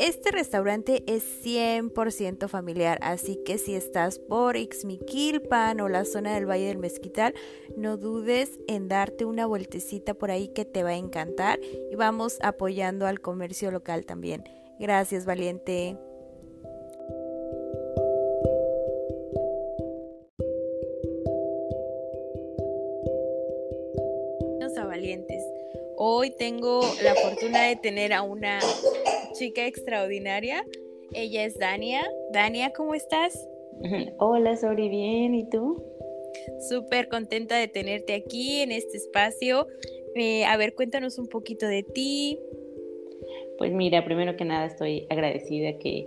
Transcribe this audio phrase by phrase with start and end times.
[0.00, 6.48] Este restaurante es 100% familiar, así que si estás por Ixmiquilpan o la zona del
[6.48, 7.34] Valle del Mezquital,
[7.76, 11.60] no dudes en darte una vueltecita por ahí que te va a encantar
[11.90, 14.42] y vamos apoyando al comercio local también.
[14.78, 15.98] Gracias, valiente.
[26.02, 28.58] Hoy tengo la fortuna de tener a una
[29.40, 30.62] chica extraordinaria.
[31.14, 32.02] Ella es Dania.
[32.30, 33.48] Dania, ¿cómo estás?
[34.18, 35.34] Hola, Sori, bien.
[35.34, 35.82] ¿Y tú?
[36.68, 39.66] Súper contenta de tenerte aquí en este espacio.
[40.14, 42.38] Eh, a ver, cuéntanos un poquito de ti.
[43.56, 46.06] Pues mira, primero que nada estoy agradecida que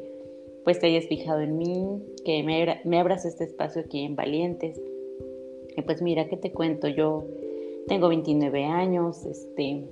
[0.64, 4.80] pues te hayas fijado en mí, que me, me abras este espacio aquí en Valientes.
[5.76, 6.88] Y pues mira, ¿qué te cuento?
[6.88, 7.26] Yo
[7.88, 9.88] tengo 29 años, este,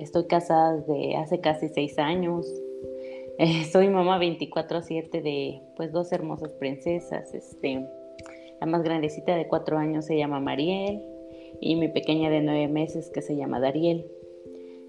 [0.00, 2.52] estoy casada desde hace casi 6 años,
[3.72, 7.32] soy mamá 24/7 de pues dos hermosas princesas.
[7.34, 7.86] Este,
[8.60, 11.02] la más grandecita de 4 años se llama Mariel
[11.60, 14.06] y mi pequeña de 9 meses que se llama Dariel.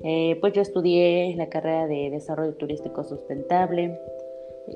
[0.04, 4.00] Eh, pues yo estudié la carrera de Desarrollo Turístico Sustentable,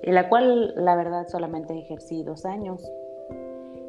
[0.03, 2.81] la cual la verdad solamente ejercí dos años.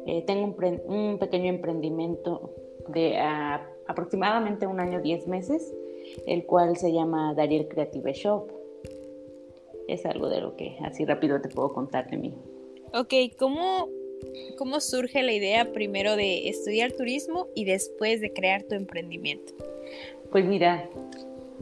[0.05, 0.55] Eh, tengo
[0.87, 2.53] un, pequeño emprendimiento
[2.87, 3.17] de
[3.87, 5.73] aproximadamente un año 10 meses,
[6.25, 8.57] el cual se llama Dariel Creative Shop
[9.87, 12.33] es algo de lo que así rápido te puedo contar de mí.
[12.93, 13.89] Ok, ¿cómo,
[14.57, 19.53] cómo surge la idea primero de estudiar turismo y después de crear tu emprendimiento?
[20.31, 20.89] Pues mira,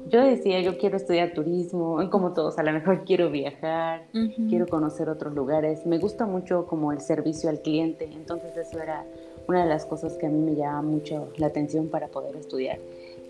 [0.07, 4.07] yo decía, yo quiero estudiar turismo, como todos, a lo mejor quiero viajar,
[4.49, 9.05] quiero conocer otros lugares, me gusta mucho como el servicio al cliente, entonces eso era
[9.47, 12.79] una de las cosas que a mí me llama mucho la atención para poder estudiar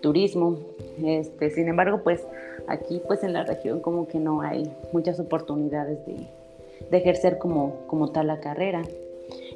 [0.00, 0.58] turismo.
[1.04, 2.26] Este, sin embargo, pues
[2.68, 6.28] aquí pues en la región como que no hay muchas oportunidades de,
[6.96, 8.82] ejercer como, como tal la carrera.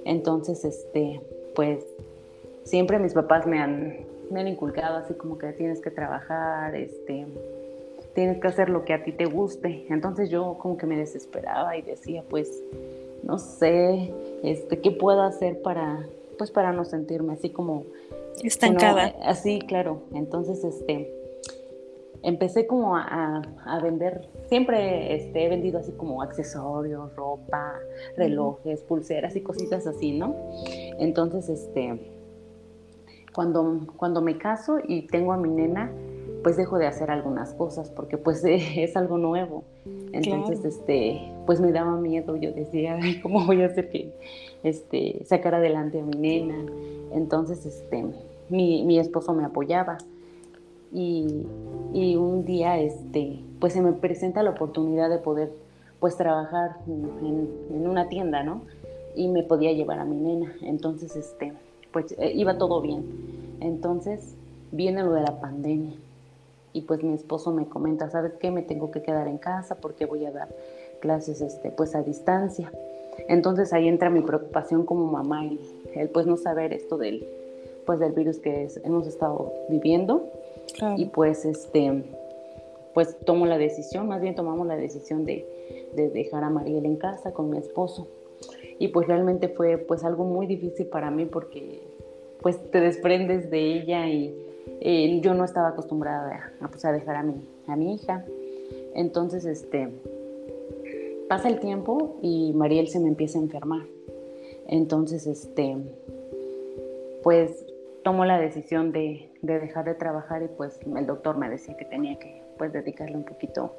[0.04, 1.20] Entonces, este,
[1.54, 1.84] pues
[2.64, 3.98] siempre mis papás me han,
[4.30, 7.26] me han inculcado así como que tienes que trabajar, este,
[8.14, 9.86] tienes que hacer lo que a ti te guste.
[9.88, 12.62] Entonces yo como que me desesperaba y decía, pues,
[13.22, 14.12] no sé,
[14.42, 16.06] este, ¿qué puedo hacer para,
[16.38, 17.84] pues, para no sentirme así como
[18.42, 19.14] estancada.
[19.22, 20.02] así, claro.
[20.14, 21.19] Entonces, este,
[22.22, 23.42] empecé como a,
[23.82, 27.74] vender, siempre este, he vendido así como accesorios, ropa,
[28.16, 30.34] relojes, pulseras y cositas así, ¿no?
[30.98, 32.00] Entonces, este,
[33.34, 35.90] cuando, cuando me caso y tengo a mi nena,
[36.42, 39.64] pues dejo de hacer algunas cosas porque pues es algo nuevo.
[40.12, 44.12] Entonces, este, pues me daba miedo, yo decía, ¿cómo voy a hacer que
[44.62, 46.66] este, sacar adelante a mi nena?
[47.12, 48.04] Entonces, este,
[48.48, 49.98] mi, mi esposo me apoyaba
[50.92, 51.46] y,
[52.16, 55.52] un día este, pues se me presenta la oportunidad de poder
[55.98, 58.62] pues trabajar en, una tienda, ¿no?
[59.14, 60.54] Y me podía llevar a mi nena.
[60.62, 61.52] Entonces, este,
[61.92, 63.04] pues eh, iba todo bien.
[63.60, 64.34] Entonces
[64.72, 65.94] viene lo de la pandemia
[66.72, 68.50] y pues mi esposo me comenta, ¿sabes qué?
[68.50, 70.48] Me tengo que quedar en casa porque voy a dar
[71.00, 72.72] clases este, pues a distancia.
[73.28, 75.60] Entonces ahí entra mi preocupación como mamá y
[75.94, 77.26] el pues no saber esto del,
[77.84, 80.30] pues del virus que hemos estado viviendo
[80.96, 82.04] y pues este
[82.94, 85.46] pues tomo la decisión, más bien tomamos la decisión de,
[85.94, 88.08] dejar a Mariel en casa con mi esposo.
[88.78, 91.80] Y pues realmente fue pues algo muy difícil para mí porque
[92.42, 97.22] pues te desprendes de ella y yo no estaba acostumbrada a, pues, a dejar a
[97.22, 97.34] mi,
[97.66, 98.24] a mi hija.
[98.94, 99.88] Entonces, este,
[101.28, 103.82] pasa el tiempo y Mariel se me empieza a enfermar.
[104.66, 105.76] Entonces, este,
[107.22, 107.66] pues
[108.02, 112.18] tomo la decisión de, dejar de trabajar y pues el doctor me decía que tenía
[112.18, 113.74] que pues dedicarle un poquito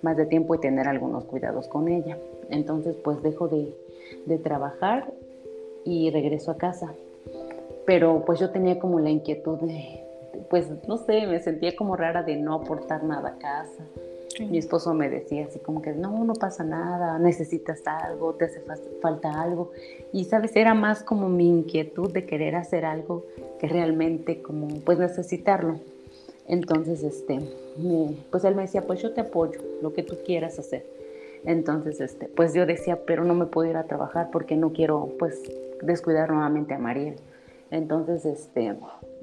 [0.00, 2.18] más de tiempo y tener algunos cuidados con ella.
[2.50, 3.74] Entonces pues dejo de,
[4.38, 5.12] trabajar
[5.84, 6.92] y regreso a casa.
[7.86, 10.04] Pero pues yo tenía como la inquietud de,
[10.48, 13.84] pues no sé, me sentía como rara de no aportar nada a casa.
[14.40, 18.62] Mi esposo me decía así como que no, no pasa nada, necesitas algo, te hace
[19.00, 19.72] falta algo.
[20.12, 23.24] Y sabes, era más como mi inquietud de querer hacer algo
[23.58, 25.80] que realmente como pues necesitarlo.
[26.48, 27.40] Entonces, este,
[28.30, 30.84] pues él me decía, pues yo te apoyo, lo que tú quieras hacer.
[31.44, 35.10] Entonces, este, pues yo decía, pero no me puedo ir a trabajar porque no quiero
[35.18, 35.40] pues
[35.82, 37.16] descuidar nuevamente a Mariel.
[37.70, 38.74] Entonces, este,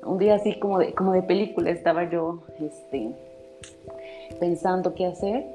[0.03, 3.15] un día así como de, como de película estaba yo, este,
[4.39, 5.45] pensando qué hacer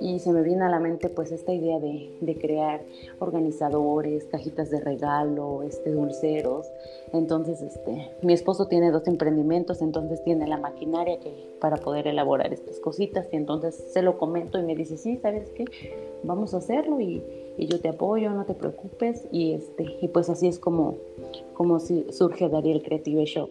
[0.00, 2.82] y se me viene a la mente pues esta idea de, de, crear
[3.18, 6.66] organizadores, cajitas de regalo, este, dulceros.
[7.12, 12.52] Entonces, este, mi esposo tiene dos emprendimientos, entonces tiene la maquinaria que, para poder elaborar
[12.52, 15.64] estas cositas y entonces se lo comento y me dice, sí, ¿sabes qué?
[16.22, 17.22] Vamos a hacerlo y,
[17.56, 20.96] y yo te apoyo, no te preocupes y, este, y pues así es como,
[21.54, 23.50] como si surge Dariel Creative Shop.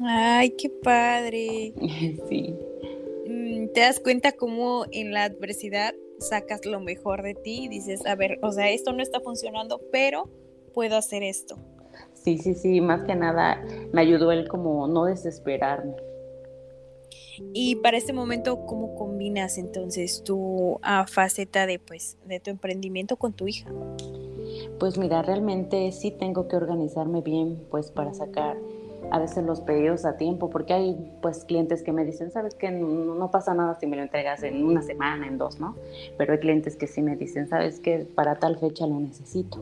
[0.00, 1.72] Ay, qué padre.
[2.28, 2.54] sí
[3.76, 8.14] te das cuenta cómo en la adversidad sacas lo mejor de ti y dices, a
[8.14, 10.30] ver, o sea, esto no está funcionando, pero
[10.72, 11.58] puedo hacer esto.
[12.14, 13.62] Sí, sí, sí, más que nada
[13.92, 15.94] me ayudó él como no desesperarme.
[17.52, 23.18] Y para este momento, ¿cómo combinas entonces tu ah, faceta de pues de tu emprendimiento
[23.18, 23.70] con tu hija?
[24.80, 28.56] Pues mira, realmente sí tengo que organizarme bien pues para sacar
[29.10, 32.70] a veces los pedidos a tiempo, porque hay pues clientes que me dicen, sabes que
[32.70, 35.74] no, pasa nada si me lo entregas en una semana, en dos, ¿no?
[36.16, 39.58] Pero hay clientes que sí me dicen, sabes que para tal fecha lo necesito.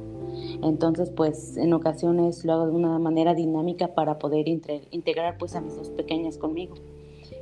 [0.62, 5.60] Entonces pues en ocasiones lo hago de una manera dinámica para poder integrar pues a
[5.60, 6.74] mis dos pequeñas conmigo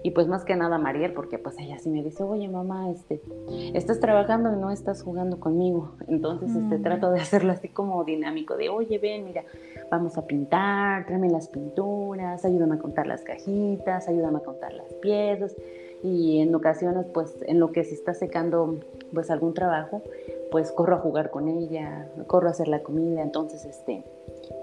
[0.02, 3.22] y pues más que nada Mariel, porque pues ella sí me dice, oye mamá, este,
[3.74, 5.92] estás trabajando y no estás jugando conmigo.
[6.08, 6.82] Entonces este, mm.
[6.82, 9.44] trato de hacerlo así como dinámico, de oye, ven, mira,
[9.90, 14.92] vamos a pintar, tráeme las pinturas, ayúdame a contar las cajitas, ayúdame a contar las
[14.94, 15.54] piezas.
[16.02, 18.80] Y en ocasiones, pues en lo que se está secando
[19.12, 20.02] pues algún trabajo,
[20.50, 24.02] pues corro a jugar con ella, corro a hacer la comida, entonces este,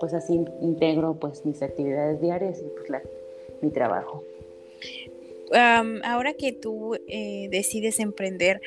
[0.02, 3.02] pues así integro pues mis actividades diarias y pues la,
[3.62, 4.24] mi trabajo
[5.54, 8.62] ahora que tú eh, decides emprender,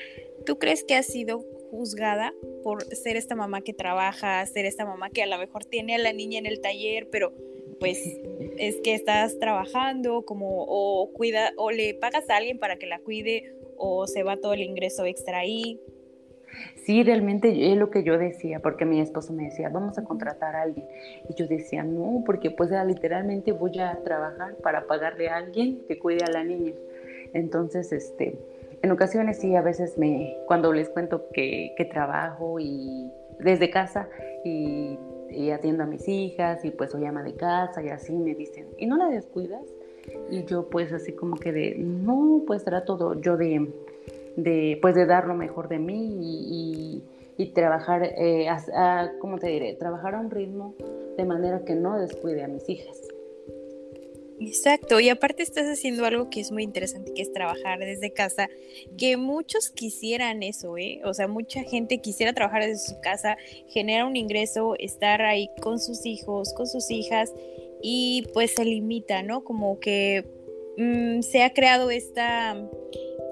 [0.46, 5.08] ¿tú crees que has sido juzgada por ser esta mamá que trabaja, ser esta mamá
[5.10, 7.32] que a lo mejor tiene a la niña en el taller, pero
[7.80, 7.98] pues
[8.58, 12.98] es que estás trabajando como o cuida o le pagas a alguien para que la
[12.98, 15.80] cuide o se va todo el ingreso extra ahí?
[16.84, 20.56] Sí, realmente es lo que yo decía, porque mi esposo me decía, vamos a contratar
[20.56, 20.86] a alguien.
[21.28, 25.98] Y yo decía, no, porque pues literalmente voy a trabajar para pagarle a alguien que
[25.98, 26.72] cuide a la niña.
[27.32, 28.38] Entonces, este,
[28.82, 34.08] en ocasiones sí, a veces me, cuando les cuento que, trabajo y desde casa
[34.44, 34.98] y,
[35.30, 38.66] y, atiendo a mis hijas y pues soy ama de casa y así me dicen,
[38.78, 39.62] ¿y no la descuidas?
[40.30, 43.68] Y yo pues así como que de, no, pues trato yo de
[44.36, 47.02] de, pues de dar lo mejor de mí
[47.36, 48.46] y, trabajar, eh,
[49.20, 49.74] ¿cómo te diré?
[49.74, 50.76] Trabajar a un ritmo
[51.16, 52.96] de manera que no descuide a mis hijas.
[54.40, 58.48] Exacto, y aparte estás haciendo algo que es muy interesante, que es trabajar desde casa,
[58.98, 61.00] que muchos quisieran eso, ¿eh?
[61.04, 63.36] O sea, mucha gente quisiera trabajar desde su casa,
[63.68, 67.32] generar un ingreso, estar ahí con sus hijos, con sus hijas,
[67.82, 69.44] y pues se limita, ¿no?
[69.44, 70.24] Como que
[70.76, 72.56] mm, se ha creado esta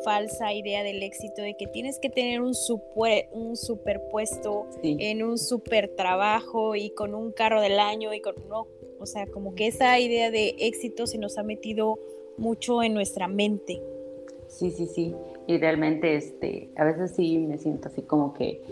[0.04, 5.38] falsa idea del éxito de que tienes que tener un, super, un superpuesto en un
[5.38, 8.66] super trabajo y con un carro del año y con no,
[8.98, 11.98] o sea, como que esa idea de éxito se nos ha metido
[12.36, 13.82] mucho en nuestra mente.
[14.48, 15.14] Sí, sí, sí.
[15.46, 18.62] Y realmente este, a veces sí me siento así como que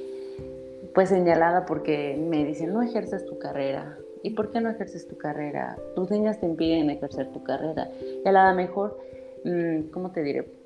[0.94, 5.16] pues señalada porque me dicen, "No ejerces tu carrera." ¿Y por qué no ejerces tu
[5.16, 5.78] carrera?
[5.94, 7.88] Tus niñas te impiden ejercer tu carrera.
[8.24, 8.98] Y a lo mejor,
[9.44, 10.57] mm, ¿cómo te diré?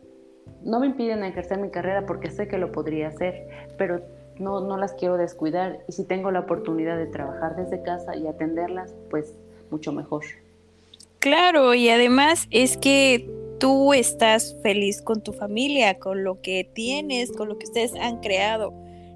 [0.65, 4.03] No me impiden ejercer mi carrera porque sé que lo podría hacer, pero
[4.39, 8.27] no, no las quiero descuidar y si tengo la oportunidad de trabajar desde casa y
[8.27, 9.35] atenderlas, pues
[9.71, 10.25] mucho mejor.
[11.19, 17.31] Claro, y además es que tú estás feliz con tu familia, con lo que tienes,
[17.33, 18.73] con lo que ustedes han creado.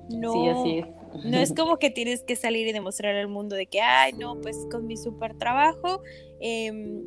[0.09, 0.97] No, sí, así es.
[1.25, 4.39] No es como que tienes que salir y demostrar al mundo de que, ay, no,
[4.41, 6.03] pues con mi super trabajo
[6.41, 7.03] eh,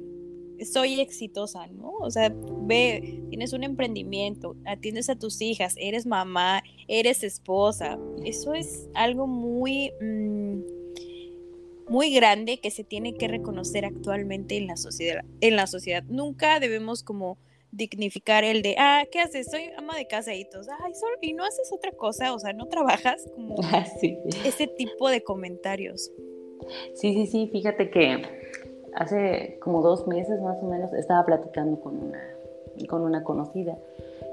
[0.66, 1.92] soy exitosa, ¿no?
[2.00, 7.98] O sea, ve, tienes un emprendimiento, atiendes a tus hijas, eres mamá, eres esposa.
[8.24, 10.60] Eso es algo muy, mm,
[11.90, 15.24] muy grande que se tiene que reconocer actualmente en la sociedad.
[15.42, 16.04] En la sociedad.
[16.08, 17.38] Nunca debemos como
[17.72, 19.50] dignificar el de, ah, ¿qué haces?
[19.50, 22.68] Soy ama de casa y todos, ay, y no haces otra cosa, o sea, no
[22.68, 23.86] trabajas como ah,
[24.44, 26.12] ese tipo de comentarios.
[26.94, 28.49] Sí, sí, sí, fíjate que
[29.00, 32.22] hace como dos meses más o menos estaba platicando con una,
[32.88, 33.78] con una conocida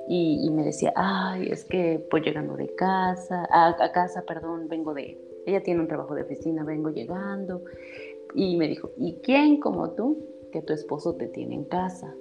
[0.08, 5.18] y, me decía, ay, es que pues llegando de casa, a, casa, perdón, vengo de,
[5.46, 7.62] ella tiene un trabajo de oficina, vengo llegando
[8.35, 10.18] y me dijo, ¿y quién como tú
[10.52, 12.14] que tu esposo te tiene en casa?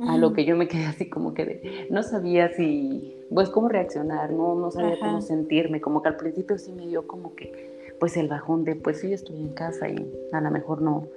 [0.00, 4.32] A lo que yo me quedé así como que no sabía si, pues cómo reaccionar,
[4.32, 8.16] no, no sabía cómo sentirme, como que al principio sí me dio como que, pues
[8.16, 11.08] el bajón de, pues sí, estoy en casa y a lo mejor no,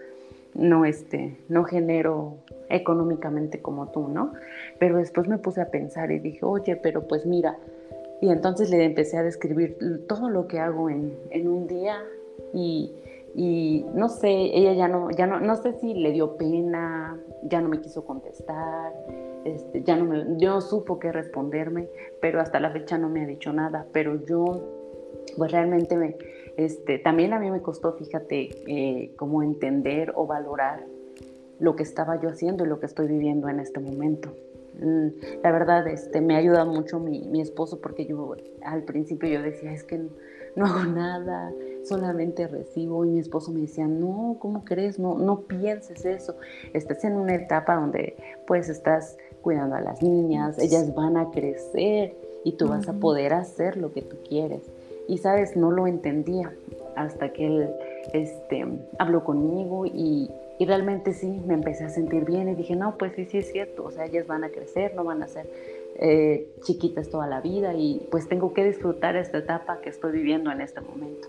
[0.53, 2.37] no, este, no genero
[2.69, 4.33] económicamente como tú, ¿no?
[4.79, 7.57] Pero después me puse a pensar y dije, oye, pero pues mira,
[8.21, 9.77] y entonces le empecé a describir
[10.07, 11.97] todo lo que hago en, en un día
[12.53, 12.93] y,
[13.35, 17.61] y, no sé, ella ya no, ya no, no sé si le dio pena, ya
[17.61, 18.93] no me quiso contestar,
[19.43, 21.89] este, ya no me, yo supo qué responderme,
[22.21, 24.61] pero hasta la fecha no me ha dicho nada, pero yo,
[25.37, 26.15] pues realmente me,
[26.57, 30.85] este, también a mí me costó, fíjate, eh, cómo entender o valorar
[31.59, 34.29] lo que estaba yo haciendo y lo que estoy viviendo en este momento.
[34.79, 35.07] Mm,
[35.43, 39.71] la verdad, este, me ayuda mucho mi, mi, esposo porque yo al principio yo decía,
[39.71, 40.01] es que
[40.55, 41.51] no, hago nada,
[41.83, 44.99] solamente recibo y mi esposo me decía, no, ¿cómo crees?
[44.99, 46.35] No, no pienses eso.
[46.73, 48.15] Estás en una etapa donde
[48.47, 53.33] pues estás cuidando a las niñas, ellas van a crecer y tú vas a poder
[53.33, 54.61] hacer lo que tú quieres.
[55.11, 56.53] Y sabes, no lo entendía
[56.95, 57.69] hasta que él
[58.13, 58.65] este,
[58.97, 63.11] habló conmigo y, y realmente sí, me empecé a sentir bien y dije, no, pues
[63.17, 65.47] sí, sí es cierto, o sea, ellas van a crecer, no van a ser
[65.99, 70.49] eh, chiquitas toda la vida y pues tengo que disfrutar esta etapa que estoy viviendo
[70.49, 71.27] en este momento.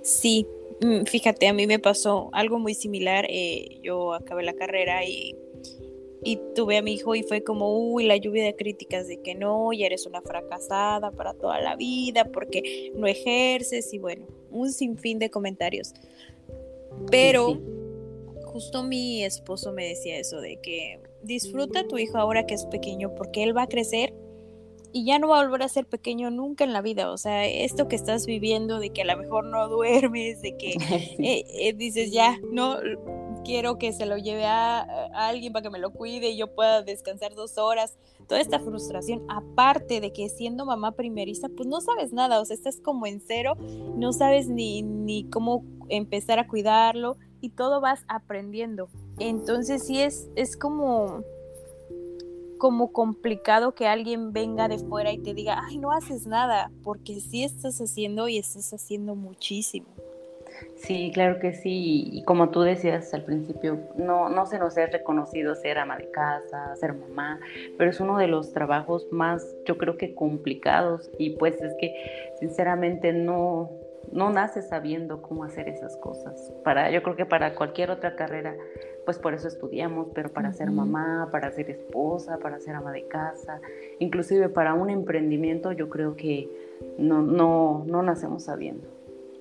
[0.00, 0.46] Sí,
[0.80, 5.36] mm, fíjate, a mí me pasó algo muy similar, eh, yo acabé la carrera y
[6.24, 9.34] y tuve a mi hijo y fue como, uy, la lluvia de críticas de que
[9.34, 14.72] no, ya eres una fracasada para toda la vida porque no ejerces y bueno, un
[14.72, 15.94] sinfín de comentarios.
[17.10, 17.58] Pero
[18.44, 22.66] justo mi esposo me decía eso de que disfruta a tu hijo ahora que es
[22.66, 24.12] pequeño porque él va a crecer
[24.92, 27.10] y ya no va a volver a ser pequeño nunca en la vida.
[27.10, 30.72] O sea, esto que estás viviendo de que a lo mejor no duermes, de que
[31.18, 32.76] eh, eh, dices ya, no,
[33.44, 34.80] quiero que se lo lleve a,
[35.14, 37.96] alguien para que me lo cuide y yo pueda descansar dos horas.
[38.28, 42.54] Toda esta frustración, aparte de que siendo mamá primeriza, pues no sabes nada, o sea,
[42.54, 43.56] estás como en cero,
[43.96, 48.88] no sabes ni, ni cómo empezar a cuidarlo y todo vas aprendiendo.
[49.18, 51.24] Entonces sí es, es como
[52.62, 57.18] como complicado que alguien venga de fuera y te diga, ay, no haces nada, porque
[57.18, 59.88] sí estás haciendo y estás haciendo muchísimo.
[60.76, 62.08] Sí, claro que sí.
[62.12, 66.10] Y como tú decías al principio, no, no se nos es reconocido ser ama de
[66.10, 67.38] casa, ser mamá,
[67.78, 71.10] pero es uno de los trabajos más, yo creo que complicados.
[71.18, 71.94] Y pues es que
[72.40, 73.70] sinceramente no,
[74.10, 76.52] no nace sabiendo cómo hacer esas cosas.
[76.64, 78.54] Para, yo creo que para cualquier otra carrera,
[79.04, 83.06] pues por eso estudiamos, pero para ser mamá, para ser esposa, para ser ama de
[83.06, 83.60] casa,
[83.98, 86.48] inclusive para un emprendimiento, yo creo que
[86.98, 88.91] no, no, no nacemos sabiendo.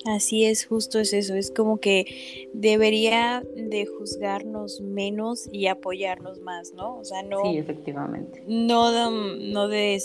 [0.05, 2.05] Así es, justo es eso, es como que
[2.53, 6.97] debería de juzgarnos menos y apoyarnos más, ¿no?
[6.97, 7.43] O sea, no...
[7.43, 8.43] Sí, efectivamente.
[8.47, 10.01] No, no de...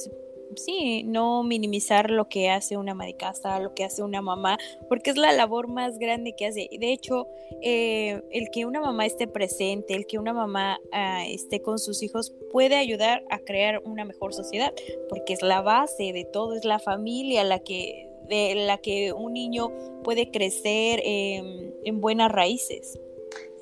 [0.54, 4.58] Sí, no minimizar lo que hace una ama de casa, lo que hace una mamá,
[4.88, 6.68] porque es la labor más grande que hace.
[6.78, 7.26] De hecho,
[7.62, 12.02] eh, el que una mamá esté presente, el que una mamá ah, esté con sus
[12.02, 14.72] hijos, puede ayudar a crear una mejor sociedad,
[15.08, 19.33] porque es la base de todo, es la familia la que de la que un
[19.33, 22.99] niño puede crecer en buenas raíces.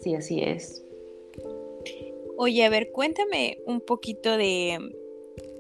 [0.01, 0.85] Sí, así es.
[2.37, 4.79] Oye, a ver, cuéntame un poquito de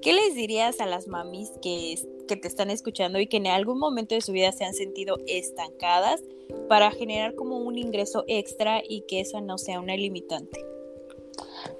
[0.02, 1.94] qué les dirías a las mamis que,
[2.26, 5.16] que te están escuchando y que en algún momento de su vida se han sentido
[5.26, 6.20] estancadas
[6.68, 10.64] para generar como un ingreso extra y que eso no sea una limitante.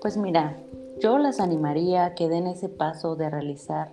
[0.00, 0.56] Pues mira,
[1.00, 3.92] yo las animaría a que den ese paso de realizar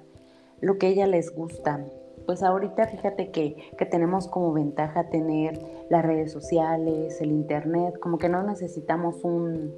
[0.60, 1.86] lo que a ellas les gusta,
[2.25, 3.56] pues ahorita fíjate que,
[3.90, 5.60] tenemos como ventaja tener
[5.90, 9.75] las redes sociales, el internet, como que no necesitamos un,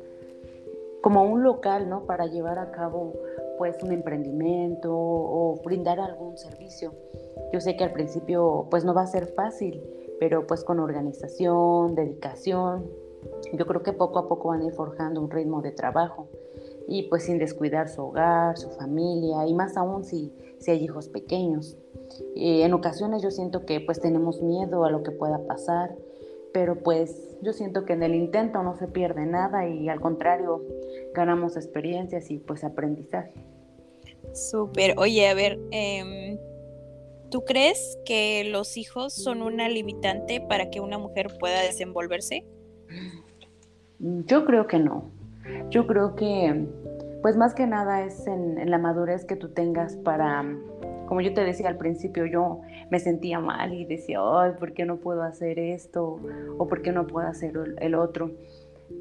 [1.02, 2.06] como un local, ¿no?
[2.06, 3.14] Para llevar a cabo
[3.58, 6.94] pues un emprendimiento o brindar algún servicio.
[7.52, 9.84] Yo sé que al principio pues no va a ser fácil,
[10.20, 12.90] pero pues con organización, dedicación,
[13.54, 16.28] yo creo que poco a poco van a ir forjando un ritmo de trabajo
[16.88, 21.10] y pues sin descuidar su hogar, su familia y más aún si, si hay hijos
[21.10, 21.78] pequeños.
[22.36, 25.96] en ocasiones yo siento que pues tenemos miedo a lo que pueda pasar,
[26.54, 30.64] pero pues yo siento que en el intento no se pierde nada y al contrario
[31.14, 33.34] ganamos experiencias y pues aprendizaje.
[34.34, 36.38] Súper, oye, a ver, em,
[37.30, 42.46] ¿tú crees que los hijos son una limitante para que una mujer pueda desenvolverse?
[44.00, 45.12] Yo creo que no.
[45.70, 46.66] Yo creo que,
[47.24, 50.46] pues más que nada es en, la madurez que tú tengas para,
[51.08, 52.60] como yo te decía al principio, yo
[52.92, 56.20] me sentía mal y decía, ay, ¿por qué no puedo hacer esto?
[56.58, 58.32] ¿O por qué no puedo hacer el otro?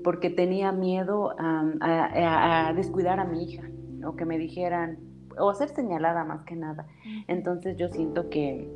[0.04, 3.68] Porque tenía miedo a, descuidar a mi hija,
[4.06, 4.98] o que me dijeran,
[5.36, 6.86] o a ser señalada más que nada.
[7.26, 8.70] Entonces yo siento que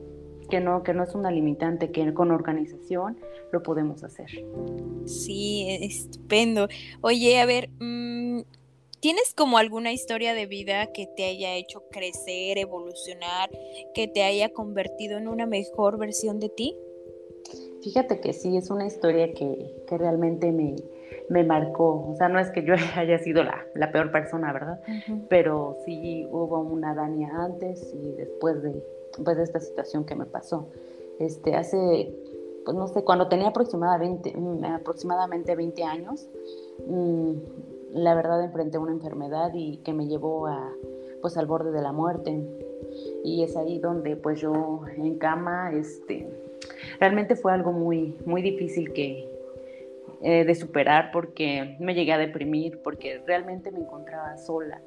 [0.49, 3.19] que no, que no es una limitante, que con organización
[3.53, 4.31] lo podemos hacer.
[5.05, 6.69] Sí, estupendo.
[7.01, 8.43] Oye, a ver, mm,
[9.07, 13.51] ¿tienes como alguna historia de vida que te haya hecho crecer, evolucionar,
[13.95, 16.77] que te haya convertido en una mejor versión de ti?
[17.85, 20.75] Fíjate que sí, es una historia que, realmente me,
[21.29, 22.09] me, marcó.
[22.11, 24.81] O sea, no es que yo haya sido la, la peor persona, ¿verdad?
[25.29, 28.83] Pero sí hubo una Dania antes y después de,
[29.23, 30.69] pues, de esta situación que me pasó.
[31.21, 32.13] Este, hace,
[32.65, 36.29] pues no sé, cuando tenía aproximadamente, mm, aproximadamente 20 años,
[36.89, 40.71] mm, la verdad enfrenté una enfermedad y que me llevó a,
[41.23, 42.39] pues al borde de la muerte.
[43.25, 46.29] Y es ahí donde pues yo en cama, este,
[47.01, 49.29] realmente fue algo muy, muy difícil que,
[50.23, 54.81] eh, de superar porque me llegué a deprimir, porque realmente me encontraba sola.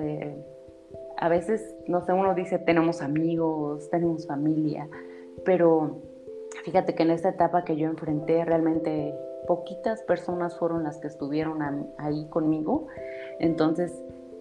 [0.00, 0.36] Eh,
[1.16, 4.88] a veces, no sé, uno dice, tenemos amigos, tenemos familia,
[5.44, 6.02] pero
[6.64, 9.14] fíjate que en esta etapa que yo enfrenté, realmente
[9.48, 11.62] poquitas personas fueron las que estuvieron
[11.96, 12.86] ahí conmigo.
[13.40, 13.90] Entonces,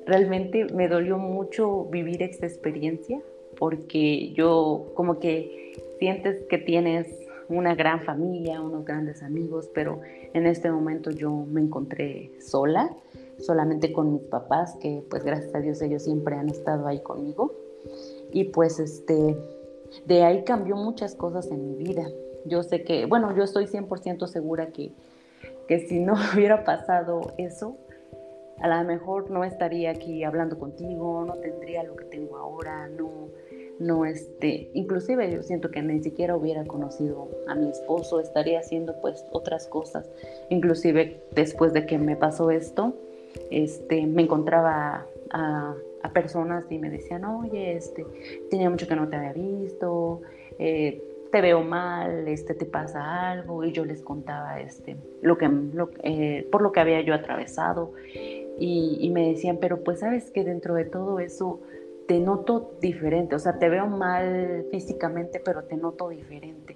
[0.06, 3.22] realmente me dolió mucho vivir esta experiencia
[3.58, 7.08] porque yo como que sientes que tienes
[7.48, 10.02] una gran familia, unos grandes amigos, pero
[10.34, 12.94] en este momento yo me encontré sola
[13.40, 17.54] solamente con mis papás, que pues gracias a Dios ellos siempre han estado ahí conmigo.
[18.34, 19.38] Y pues este,
[20.06, 22.10] de ahí cambió muchas cosas en mi vida.
[22.48, 24.92] Yo sé que, bueno, yo estoy 100% segura que,
[25.68, 27.77] que si no hubiera pasado eso,
[28.60, 33.30] a lo mejor no estaría aquí hablando contigo, no tendría lo que tengo ahora, no,
[33.80, 39.00] no este, inclusive yo siento que ni siquiera hubiera conocido a mi esposo, estaría haciendo
[39.00, 40.10] pues otras cosas,
[40.50, 42.96] inclusive después de que me pasó esto,
[43.51, 45.75] este, me encontraba a,
[46.13, 48.06] personas y me decían, oye, este,
[48.50, 50.22] tenía mucho que no te había visto,
[50.58, 51.04] eh,
[51.38, 55.48] te veo mal, este, te pasa algo, y yo les contaba este, lo que,
[56.01, 57.93] eh, por lo que había yo atravesado,
[58.60, 61.62] y, me decían, pero pues sabes que dentro de todo eso
[62.08, 66.76] te noto diferente, o sea, te veo mal físicamente, pero te noto diferente.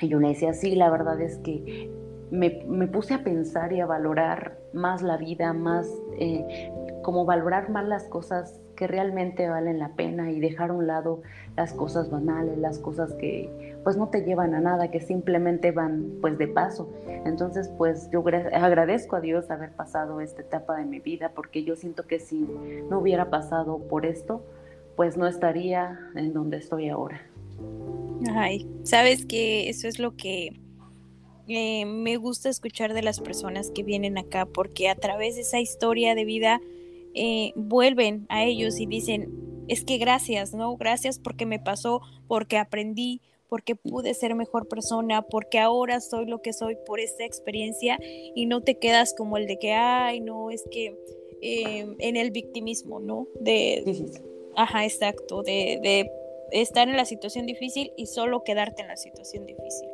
[0.00, 1.90] Y yo le decía, sí, la verdad es que
[2.30, 2.50] me,
[2.86, 5.86] puse a pensar y a valorar más la vida, más
[6.18, 6.72] eh,
[7.04, 11.22] como valorar más las cosas que realmente valen la pena y dejar a un lado
[11.56, 16.14] las cosas banales, las cosas que pues no te llevan a nada, que simplemente van
[16.20, 16.92] pues de paso.
[17.06, 21.76] Entonces pues yo agradezco a Dios haber pasado esta etapa de mi vida porque yo
[21.76, 22.48] siento que si
[22.90, 24.42] no hubiera pasado por esto,
[24.96, 27.20] pues no estaría en donde estoy ahora.
[28.34, 30.58] Ay, sabes que eso es lo que
[31.46, 35.60] eh, me gusta escuchar de las personas que vienen acá porque a través de esa
[35.60, 36.60] historia de vida
[37.14, 39.32] eh, vuelven a ellos y dicen,
[39.68, 40.76] es que gracias, ¿no?
[40.76, 46.42] Gracias porque me pasó, porque aprendí, porque pude ser mejor persona, porque ahora soy lo
[46.42, 50.50] que soy por esta experiencia y no te quedas como el de que, ay, no,
[50.50, 50.98] es que
[51.40, 53.28] em, en el victimismo, ¿no?
[53.40, 53.84] De,
[54.56, 56.10] ajá, exacto, de, de
[56.50, 59.88] estar en la situación difícil y solo quedarte en la situación difícil.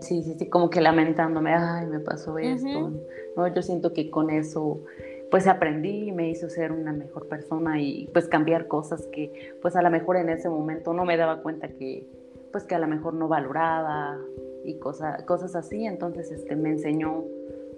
[0.00, 2.92] Sí, sí, sí, como que lamentándome, ay, me pasó esto.
[3.36, 4.82] No, yo siento que con eso
[5.30, 9.76] pues aprendí y me hizo ser una mejor persona y pues cambiar cosas que pues
[9.76, 12.06] a lo mejor en ese momento no me daba cuenta que
[12.52, 14.18] pues que a lo mejor no valoraba
[14.64, 17.24] y cosas así, entonces este me enseñó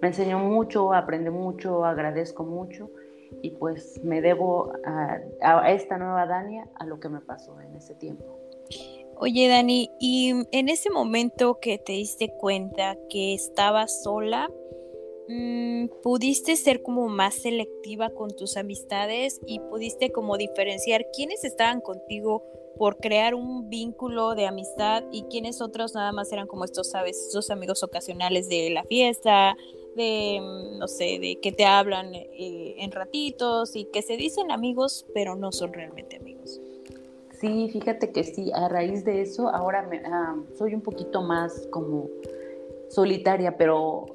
[0.01, 2.91] me enseñó mucho, aprendí mucho, agradezco mucho
[3.43, 7.75] y pues me debo a, a esta nueva Dania a lo que me pasó en
[7.75, 8.25] ese tiempo.
[9.21, 14.49] Oye, Dani, y en ese momento que te diste cuenta que estabas sola,
[16.03, 22.43] pudiste ser como más selectiva con tus amistades y pudiste como diferenciar quiénes estaban contigo
[22.79, 27.27] por crear un vínculo de amistad y quiénes otros nada más eran como estos, sabes,
[27.29, 29.57] esos amigos ocasionales de la fiesta,
[29.97, 34.51] de, mm, no sé, de que te hablan eh, en ratitos y que se dicen
[34.51, 36.61] amigos, pero no son realmente amigos.
[37.41, 41.69] Sí, fíjate que sí, a raíz de eso ahora me, ah, soy un poquito más
[41.71, 42.09] como
[42.89, 44.07] solitaria, pero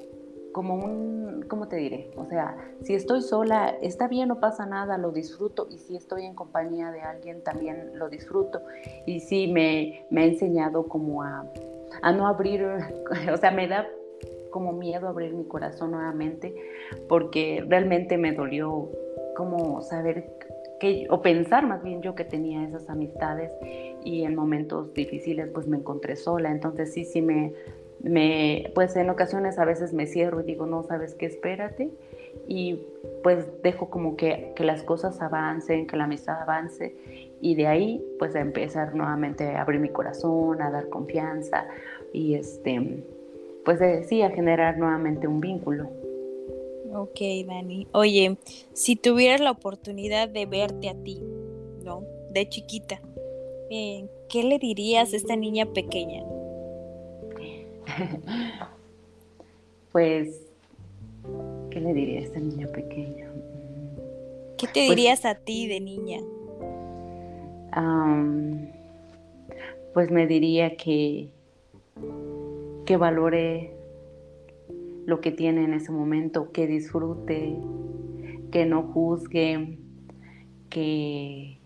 [0.54, 2.10] como un, ¿cómo te diré?
[2.16, 6.24] O sea, si estoy sola, está bien, no pasa nada, lo disfruto, y si estoy
[6.24, 8.62] en compañía de alguien, también lo disfruto.
[9.04, 11.44] Y sí, me, me ha enseñado como a,
[12.00, 12.64] a no abrir,
[13.32, 13.86] o sea, me da
[14.50, 16.54] como miedo abrir mi corazón nuevamente,
[17.08, 18.88] porque realmente me dolió
[19.36, 20.32] como saber
[21.08, 23.50] o pensar más bien yo que tenía esas amistades
[24.04, 27.54] y en momentos difíciles pues me encontré sola, entonces sí, sí me,
[28.04, 31.90] me, pues en ocasiones a veces me cierro y digo, no, sabes qué, espérate
[32.46, 32.80] y
[33.22, 36.94] pues dejo como que, que las cosas avancen, que la amistad avance
[37.40, 41.66] y de ahí pues a empezar nuevamente a abrir mi corazón, a dar confianza
[42.12, 43.04] y este
[43.64, 45.88] pues sí, a generar nuevamente un vínculo.
[46.92, 47.88] Ok, Dani.
[47.92, 48.36] Oye,
[48.74, 51.22] si tuvieras la oportunidad de verte a ti,
[51.82, 52.04] ¿no?
[52.30, 53.00] De chiquita,
[53.70, 56.22] eh, ¿qué le dirías a esta niña pequeña?
[59.92, 60.40] pues,
[61.70, 63.30] ¿qué le diría a esta niña pequeña?
[64.56, 66.20] ¿Qué te pues dirías a ti de niña?
[69.92, 71.28] pues me diría que,
[72.84, 73.74] que valore
[75.06, 77.56] lo que tiene en ese momento, que disfrute,
[78.50, 79.78] que no juzgue,
[80.70, 81.58] que,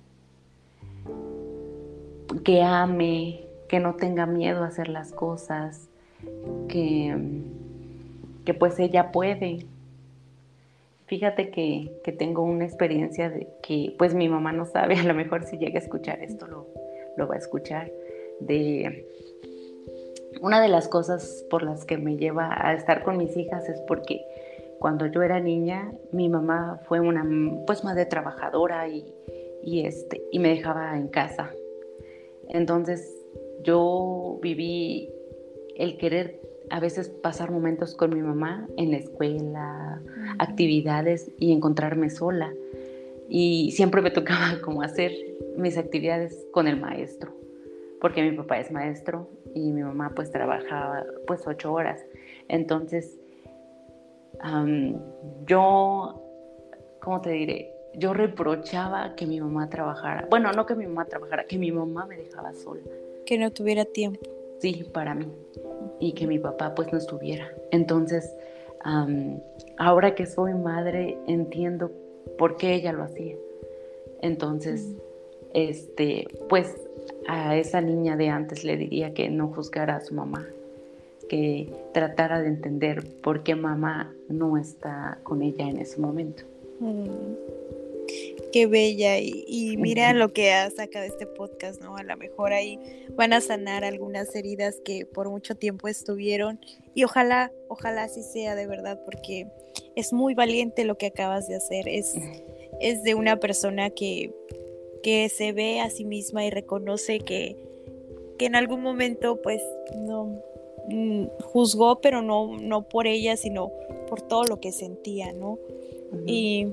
[2.44, 5.88] que ame, que no tenga miedo a hacer las cosas,
[6.68, 7.16] que,
[8.44, 9.66] que pues ella puede.
[11.07, 15.14] Fíjate que, que, tengo una experiencia de que pues mi mamá no sabe, a lo
[15.14, 16.66] mejor si llega a escuchar esto lo,
[17.16, 17.90] lo va a escuchar,
[18.40, 19.07] de
[20.42, 23.81] una de las cosas por las que me lleva a estar con mis hijas es
[23.83, 24.24] porque
[24.78, 27.26] cuando yo era niña, mi mamá fue una
[27.66, 29.12] pues madre trabajadora y,
[29.64, 31.50] y, este, y me dejaba en casa.
[32.48, 33.12] Entonces
[33.62, 35.11] yo viví
[35.79, 40.03] el querer a veces pasar momentos con mi mamá en la escuela,
[40.38, 42.53] actividades y encontrarme sola.
[43.29, 45.12] Y siempre me tocaba como hacer
[45.57, 47.33] mis actividades con el maestro,
[48.01, 52.05] porque mi papá es maestro y mi mamá pues trabajaba pues ocho horas.
[52.49, 53.19] Entonces,
[55.47, 56.23] yo,
[57.01, 57.73] ¿cómo te diré?
[57.95, 60.27] Yo reprochaba que mi mamá trabajara.
[60.31, 62.83] Bueno, no que mi mamá trabajara, que mi mamá me dejaba sola.
[63.27, 64.38] Que no tuviera tiempo.
[64.59, 65.27] Sí, para mí.
[66.01, 67.53] Y que mi papá pues no estuviera.
[67.71, 68.35] Entonces,
[69.79, 71.90] ahora que soy madre, entiendo
[72.38, 73.37] por qué ella lo hacía.
[74.21, 74.94] Entonces,
[75.55, 76.77] este, pues
[77.27, 80.47] a esa niña de antes le diría que no juzgara a su mamá,
[81.29, 86.44] que tratara de entender por qué mamá no está con ella en ese momento.
[88.53, 91.96] Qué bella y, mira lo que ha sacado este podcast, ¿no?
[91.96, 92.79] A lo mejor ahí
[93.14, 96.61] van a sanar algunas heridas que por mucho tiempo estuvieron
[96.94, 99.46] y ojalá, ojalá así sea de verdad porque
[99.96, 102.14] es muy valiente lo que acabas de hacer, es,
[102.81, 104.33] es de una persona que
[105.03, 107.57] que se ve a sí misma y reconoce que,
[108.40, 109.61] en algún momento pues
[109.96, 110.40] no
[110.88, 113.72] mm, juzgó, pero no, no por ella, sino
[114.09, 115.59] por todo lo que sentía, ¿no?
[116.24, 116.68] Y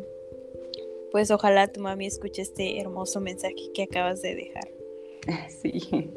[1.12, 4.70] pues ojalá tu mami escuche este hermoso mensaje que acabas de dejar.
[5.50, 6.12] Sí.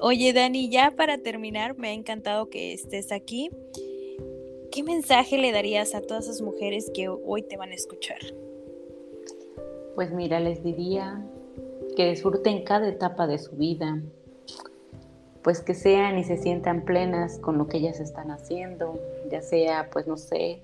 [0.00, 3.50] Oye, Dani, ya para terminar, me ha encantado que estés aquí.
[4.70, 8.18] ¿Qué mensaje le darías a todas esas mujeres que hoy te van a escuchar?
[9.94, 11.24] Pues mira, les diría
[11.96, 14.00] que disfruten cada etapa de su vida,
[15.42, 19.90] pues que sean y se sientan plenas con lo que ellas están haciendo, ya sea,
[19.90, 20.60] pues no sé,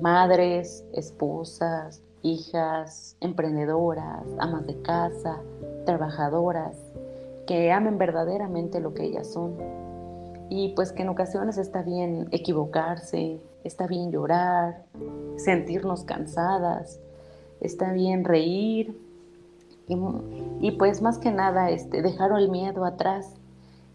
[0.00, 5.40] madres, esposas, hijas, emprendedoras, amas de casa,
[5.84, 6.76] trabajadoras,
[7.46, 9.56] que amen verdaderamente lo que ellas son.
[10.50, 14.84] Y pues que en ocasiones está bien equivocarse, está bien llorar,
[15.36, 17.00] sentirnos cansadas,
[17.60, 18.96] está bien reír
[20.60, 23.34] y, pues más que nada este, dejar el miedo atrás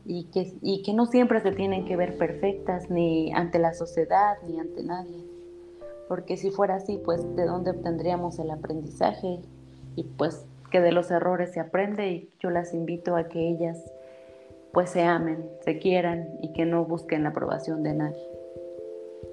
[0.06, 4.38] y que, y que no siempre se tienen que ver perfectas ni ante la sociedad
[4.48, 5.24] ni ante nadie.
[6.08, 9.40] Porque si fuera así, pues de dónde obtendríamos el aprendizaje
[9.96, 13.80] y pues que de los errores se aprende y yo las invito a que ellas
[14.74, 18.34] pues se amen, se quieran y que no busquen la aprobación de nadie.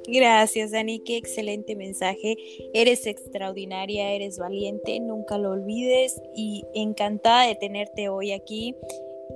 [0.06, 2.36] Gracias, Dani, qué excelente mensaje.
[2.74, 8.76] Eres extraordinaria, eres valiente, nunca lo olvides y encantada de tenerte hoy aquí.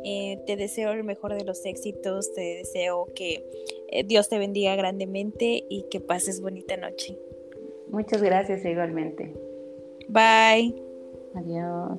[0.05, 3.45] Eh, te deseo el mejor de los éxitos, te deseo que
[3.89, 7.19] eh, Dios te bendiga grandemente y que pases bonita noche.
[7.89, 9.33] Muchas gracias igualmente.
[10.09, 10.75] Bye.
[11.35, 11.99] Adiós.